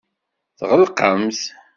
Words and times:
Tɣelqemt. 0.59 1.41